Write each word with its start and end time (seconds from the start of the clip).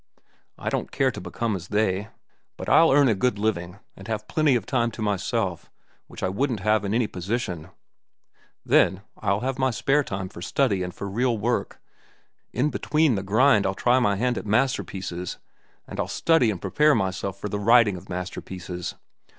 I 0.57 0.69
don't 0.71 0.89
care 0.91 1.11
to 1.11 1.21
become 1.21 1.55
as 1.55 1.67
they; 1.67 2.07
but 2.57 2.67
I'll 2.67 2.91
earn 2.91 3.07
a 3.07 3.13
good 3.13 3.37
living, 3.37 3.77
and 3.95 4.07
have 4.07 4.27
plenty 4.27 4.55
of 4.55 4.65
time 4.65 4.89
to 4.89 5.01
myself, 5.03 5.69
which 6.07 6.23
I 6.23 6.27
wouldn't 6.27 6.61
have 6.61 6.83
in 6.83 6.95
any 6.95 7.05
position." 7.05 7.69
"Then, 8.65 9.03
I'll 9.19 9.41
have 9.41 9.59
my 9.59 9.69
spare 9.69 10.03
time 10.03 10.27
for 10.27 10.41
study 10.41 10.81
and 10.81 10.91
for 10.91 11.07
real 11.07 11.37
work. 11.37 11.79
In 12.51 12.71
between 12.71 13.13
the 13.13 13.21
grind 13.21 13.67
I'll 13.67 13.75
try 13.75 13.99
my 13.99 14.15
hand 14.15 14.39
at 14.39 14.45
masterpieces, 14.47 15.37
and 15.85 15.99
I'll 15.99 16.07
study 16.07 16.49
and 16.49 16.59
prepare 16.59 16.95
myself 16.95 17.39
for 17.39 17.47
the 17.47 17.59
writing 17.59 17.95
of 17.95 18.09
masterpieces. 18.09 18.95